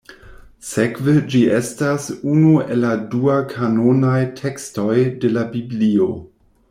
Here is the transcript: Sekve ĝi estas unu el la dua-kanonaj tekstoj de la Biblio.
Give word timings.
Sekve 0.67 1.13
ĝi 1.33 1.41
estas 1.57 2.07
unu 2.31 2.55
el 2.63 2.81
la 2.85 2.95
dua-kanonaj 3.11 4.17
tekstoj 4.41 4.95
de 5.25 5.33
la 5.37 5.45
Biblio. 5.55 6.09